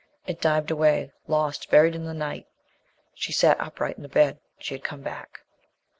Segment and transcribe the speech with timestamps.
[0.25, 2.47] It dived away, lost, buried in the night.
[3.13, 4.39] She sat upright in bed.
[4.57, 5.41] She had come back.